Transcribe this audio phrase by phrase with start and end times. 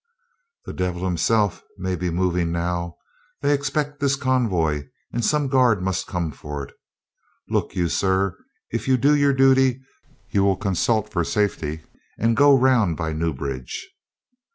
[0.65, 2.97] "The devil himself may be moving now.
[3.41, 6.73] They expect this convoy and some guard must come for it.
[7.49, 8.35] Look you, sir,
[8.71, 9.79] if you do your duty
[10.31, 11.83] you will consult for safety
[12.17, 13.91] and go round by Newbridge."